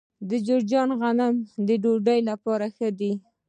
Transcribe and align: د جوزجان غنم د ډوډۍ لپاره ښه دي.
د 0.29 0.31
جوزجان 0.45 0.89
غنم 0.99 1.33
د 1.67 1.69
ډوډۍ 1.83 2.19
لپاره 2.29 2.65
ښه 2.75 2.89
دي. 2.99 3.13